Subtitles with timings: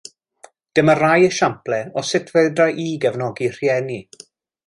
[0.77, 3.99] Dyma rai esiamplau o sut fedra i gefnogi rhieni